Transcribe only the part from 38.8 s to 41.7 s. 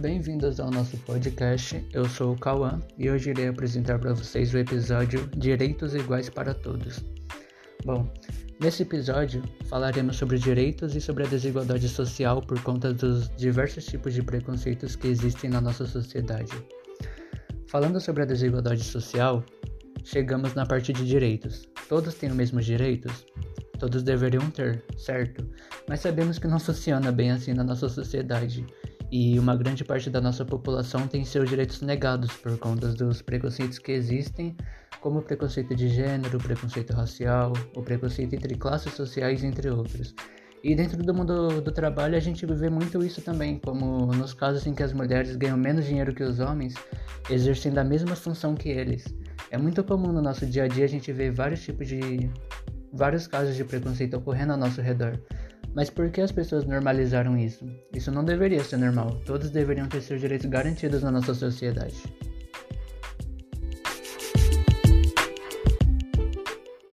sociais, entre outros. E dentro do mundo